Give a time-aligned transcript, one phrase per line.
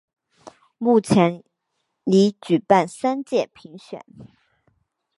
[0.79, 1.43] 目前
[2.05, 4.03] 已举办三届评选。